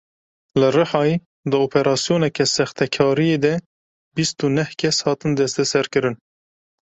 [0.59, 1.15] Li Rihayê
[1.49, 3.53] di operasyoneke sextekariyê de
[4.15, 6.15] bîst û neh kes hatin desteserkirin.